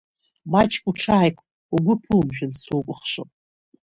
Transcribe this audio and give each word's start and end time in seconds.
Маҷк 0.51 0.83
уҽааиқәк, 0.89 1.47
угәы 1.73 1.95
ԥумжәан, 2.03 2.51
сукәыхшоуп. 2.61 3.29